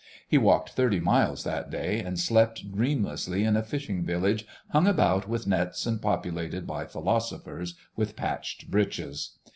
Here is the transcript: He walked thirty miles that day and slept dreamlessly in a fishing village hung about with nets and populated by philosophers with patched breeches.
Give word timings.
He 0.27 0.39
walked 0.39 0.71
thirty 0.71 0.99
miles 0.99 1.43
that 1.43 1.69
day 1.69 1.99
and 1.99 2.19
slept 2.19 2.71
dreamlessly 2.71 3.43
in 3.43 3.55
a 3.55 3.61
fishing 3.61 4.03
village 4.03 4.47
hung 4.71 4.87
about 4.87 5.29
with 5.29 5.45
nets 5.45 5.85
and 5.85 6.01
populated 6.01 6.65
by 6.65 6.85
philosophers 6.87 7.75
with 7.95 8.15
patched 8.15 8.71
breeches. 8.71 9.37